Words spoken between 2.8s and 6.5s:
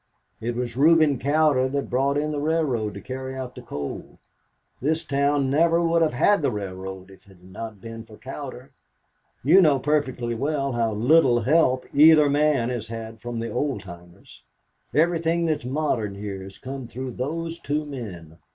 to carry out the coal. This town never would have had the